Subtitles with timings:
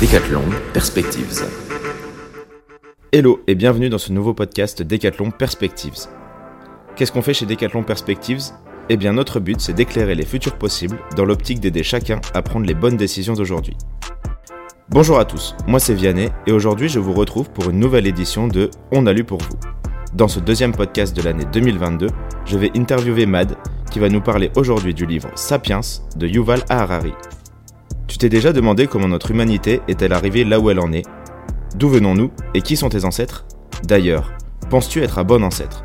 [0.00, 1.44] Décathlon Perspectives.
[3.12, 6.08] Hello et bienvenue dans ce nouveau podcast Décathlon Perspectives.
[6.96, 8.42] Qu'est-ce qu'on fait chez Décathlon Perspectives?
[8.88, 12.66] Eh bien notre but c'est d'éclairer les futurs possibles dans l'optique d'aider chacun à prendre
[12.66, 13.76] les bonnes décisions d'aujourd'hui.
[14.88, 18.48] Bonjour à tous, moi c'est Vianney et aujourd'hui je vous retrouve pour une nouvelle édition
[18.48, 19.75] de On a lu pour vous.
[20.16, 22.06] Dans ce deuxième podcast de l'année 2022,
[22.46, 23.54] je vais interviewer Mad
[23.90, 25.82] qui va nous parler aujourd'hui du livre Sapiens
[26.16, 27.12] de Yuval Harari.
[28.06, 31.04] Tu t'es déjà demandé comment notre humanité est-elle arrivée là où elle en est?
[31.74, 33.44] D'où venons-nous et qui sont tes ancêtres?
[33.84, 34.32] D'ailleurs,
[34.70, 35.84] penses-tu être un bon ancêtre?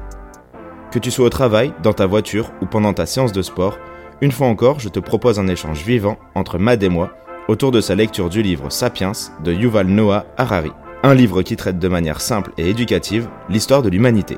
[0.92, 3.80] Que tu sois au travail, dans ta voiture ou pendant ta séance de sport,
[4.22, 7.12] une fois encore, je te propose un échange vivant entre Mad et moi
[7.50, 9.12] autour de sa lecture du livre Sapiens
[9.44, 10.72] de Yuval Noah Harari,
[11.04, 14.38] un livre qui traite de manière simple et éducative l'histoire de l'humanité.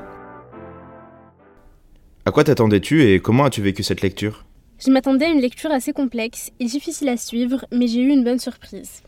[2.24, 4.46] À quoi t'attendais-tu et comment as-tu vécu cette lecture?
[4.78, 8.24] Je m'attendais à une lecture assez complexe et difficile à suivre, mais j'ai eu une
[8.24, 9.02] bonne surprise.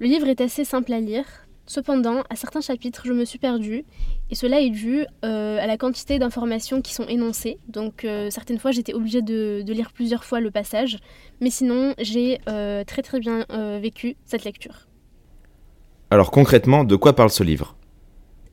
[0.00, 1.24] Le livre est assez simple à lire,
[1.66, 3.84] cependant, à certains chapitres, je me suis perdue,
[4.30, 7.58] et cela est dû euh, à la quantité d'informations qui sont énoncées.
[7.68, 10.98] Donc, euh, certaines fois, j'étais obligée de, lire plusieurs fois le passage,
[11.40, 13.46] mais sinon, j'ai euh, très très bien
[13.80, 14.86] vécu cette lecture.
[16.08, 17.76] Alors, concrètement, de quoi parle ce livre?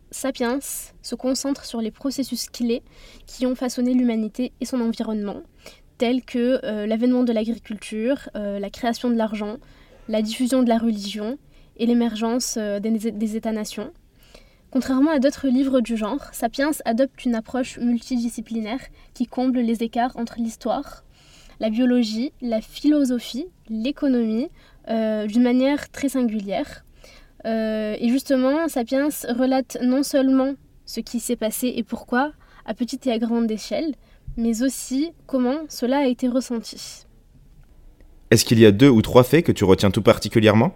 [0.09, 0.57] Sapiens
[1.03, 2.81] se concentre sur les processus clés
[3.27, 5.43] qui ont façonné l'humanité et son environnement,
[5.99, 9.57] tels que euh, l'avènement de l'agriculture, euh, la création de l'argent,
[10.07, 11.37] la diffusion de la religion
[11.77, 13.91] et l'émergence euh, des, États-nations.
[14.71, 18.81] Contrairement à d'autres livres du genre, Sapiens adopte une approche multidisciplinaire
[19.13, 21.03] qui comble les écarts entre l'histoire,
[21.59, 24.49] la biologie, la philosophie, l'économie,
[24.87, 26.82] d'une manière très singulière.
[27.45, 30.53] Et justement, Sapiens relate non seulement
[30.85, 32.31] ce qui s'est passé et pourquoi,
[32.65, 33.95] à petite et à grande échelle,
[34.37, 37.05] mais aussi comment cela a été ressenti.
[38.31, 40.73] Est-ce qu'il y a deux ou trois faits que tu retiens tout particulièrement?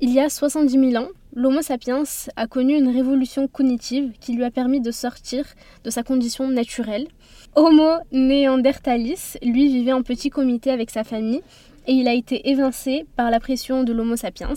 [0.00, 2.02] Il y a 70 000 ans, l'Homo sapiens
[2.36, 5.46] a connu une révolution cognitive qui lui a permis de sortir
[5.84, 7.08] de sa condition naturelle.
[7.54, 11.40] Homo neanderthalis, lui, vivait en petit comité avec sa famille
[11.86, 14.54] et il a été évincé par la pression de l'Homo sapiens.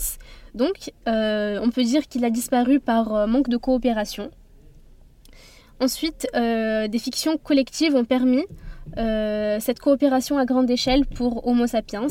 [0.54, 4.30] Donc, euh, on peut dire qu'il a disparu par euh, manque de coopération.
[5.80, 8.44] Ensuite, euh, des fictions collectives ont permis
[8.96, 12.08] cette coopération à grande échelle pour Homo sapiens,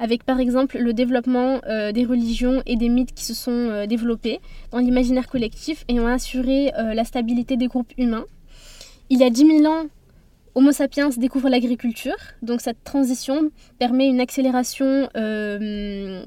[0.00, 1.60] avec par exemple le développement
[1.94, 4.40] des religions et des mythes qui se sont développés
[4.72, 8.24] dans l'imaginaire collectif et ont assuré la stabilité des groupes humains.
[9.10, 9.84] Il y a 10 000 ans,
[10.54, 15.08] Homo sapiens découvre l'agriculture, donc cette transition permet une accélération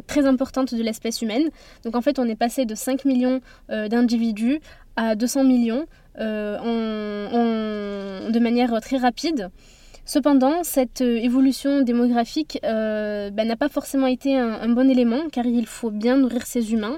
[0.07, 1.49] très importante de l'espèce humaine.
[1.83, 4.59] Donc en fait, on est passé de 5 millions d'individus
[4.95, 5.85] à 200 millions,
[6.19, 6.57] euh,
[8.29, 9.49] de manière très rapide.
[10.03, 15.45] Cependant, cette euh, évolution démographique euh, bah, n'a pas forcément été un, bon élément car
[15.45, 16.97] il faut bien nourrir ces humains.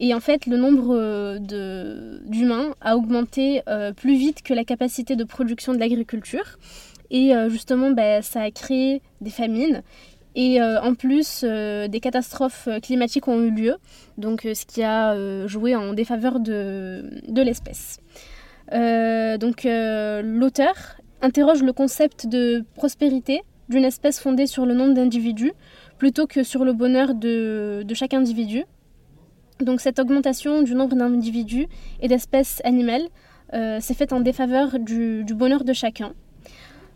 [0.00, 3.62] Et en fait, le nombre d'humains a augmenté
[3.96, 6.58] plus vite que la capacité de production de l'agriculture.
[7.10, 9.82] Et justement, bah, ça a créé des famines.
[10.36, 13.76] Et en plus, des catastrophes climatiques ont eu lieu,
[14.18, 17.98] donc ce qui a joué en défaveur de, l'espèce.
[18.72, 20.74] Euh, donc euh, l'auteur
[21.22, 25.52] interroge le concept de prospérité d'une espèce fondée sur le nombre d'individus
[25.96, 28.64] plutôt que sur le bonheur de, chaque individu.
[29.60, 31.66] Donc cette augmentation du nombre d'individus
[32.00, 33.08] et d'espèces animales
[33.54, 36.12] euh, s'est faite en défaveur du, bonheur de chacun.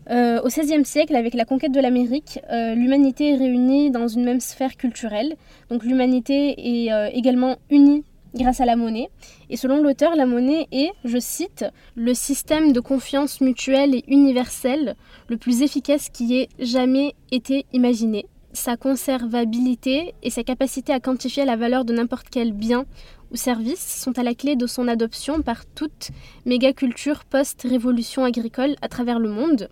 [0.09, 4.75] au XVIe siècle, avec la conquête de l'Amérique, l'humanité est réunie dans une même sphère
[4.77, 5.35] culturelle.
[5.69, 8.03] Donc l'humanité est également unie
[8.35, 9.09] grâce à la monnaie.
[9.49, 11.65] Et selon l'auteur, la monnaie est, je cite,
[11.95, 14.95] le système de confiance mutuelle et universelle
[15.27, 18.25] le plus efficace qui ait jamais été imaginé.
[18.53, 22.85] Sa conservabilité et sa capacité à quantifier la valeur de n'importe quel bien
[23.31, 26.11] ou service sont à la clé de son adoption par toute
[26.45, 29.69] mégaculture post-révolution agricole à travers le monde.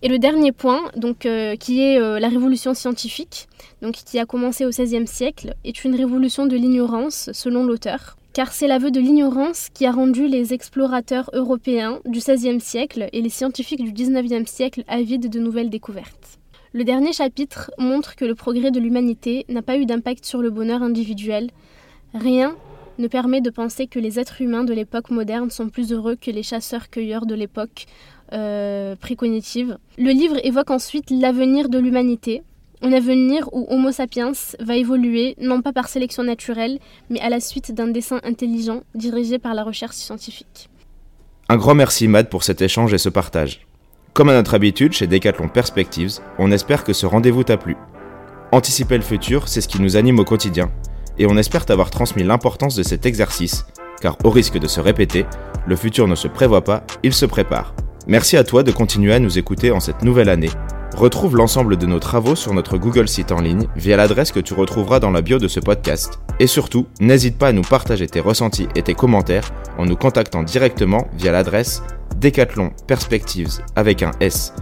[0.00, 0.90] Et le dernier point,
[1.26, 3.46] euh, qui est euh, la révolution scientifique,
[3.92, 8.16] qui a commencé au XVIe siècle, est une révolution de l'ignorance, selon l'auteur.
[8.32, 13.20] Car c'est l'aveu de l'ignorance qui a rendu les explorateurs européens du XVIe siècle et
[13.20, 16.37] les scientifiques du XIXe siècle avides de nouvelles découvertes.
[16.72, 20.50] Le dernier chapitre montre que le progrès de l'humanité n'a pas eu d'impact sur le
[20.50, 21.50] bonheur individuel.
[22.12, 22.56] Rien
[22.98, 26.30] ne permet de penser que les êtres humains de l'époque moderne sont plus heureux que
[26.30, 27.86] les chasseurs-cueilleurs de l'époque
[28.32, 29.78] euh, précognitive.
[29.96, 32.42] Le livre évoque ensuite l'avenir de l'humanité,
[32.82, 36.78] un avenir où Homo sapiens va évoluer non pas par sélection naturelle,
[37.08, 40.68] mais à la suite d'un dessin intelligent dirigé par la recherche scientifique.
[41.48, 43.67] Un grand merci Mad pour cet échange et ce partage.
[44.18, 47.76] Comme à notre habitude chez Decathlon Perspectives, on espère que ce rendez-vous t'a plu.
[48.50, 50.72] Anticiper le futur, c'est ce qui nous anime au quotidien,
[51.18, 53.64] et on espère t'avoir transmis l'importance de cet exercice,
[54.00, 55.24] car au risque de se répéter,
[55.68, 57.74] le futur ne se prévoit pas, il se prépare.
[58.08, 60.50] Merci à toi de continuer à nous écouter en cette nouvelle année.
[60.98, 64.52] Retrouve l'ensemble de nos travaux sur notre Google site en ligne via l'adresse que tu
[64.52, 66.18] retrouveras dans la bio de ce podcast.
[66.40, 70.42] Et surtout, n'hésite pas à nous partager tes ressentis et tes commentaires en nous contactant
[70.42, 71.84] directement via l'adresse
[72.16, 74.52] Decathlon Perspectives avec un S,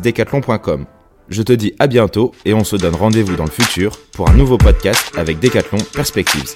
[0.00, 0.86] decathlon.com.
[1.28, 4.34] Je te dis à bientôt et on se donne rendez-vous dans le futur pour un
[4.34, 6.54] nouveau podcast avec Decathlon Perspectives.